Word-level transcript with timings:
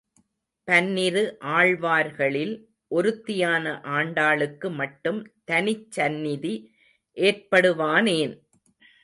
பன்னிரு 0.67 1.21
ஆழ்வார்களில் 1.57 2.53
ஒருத்தியான 2.91 3.65
ஆண்டாளுக்கு 3.97 4.69
மட்டும் 4.71 5.21
தனிச் 5.45 5.91
சந்நிதி 5.91 6.55
ஏற்படுவானேன்? 7.17 8.35